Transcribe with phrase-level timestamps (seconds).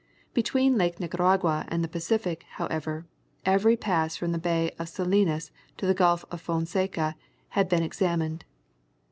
[0.33, 3.05] Between Lake Nicaragua and the Pacific, however,
[3.45, 7.15] every pass from the Bay of Salinas to the Gulf of Fonseca
[7.49, 8.43] had been examined.